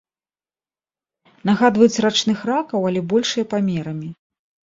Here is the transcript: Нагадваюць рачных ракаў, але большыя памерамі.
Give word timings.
Нагадваюць 1.49 2.01
рачных 2.07 2.39
ракаў, 2.51 2.79
але 2.93 3.05
большыя 3.13 3.45
памерамі. 3.53 4.09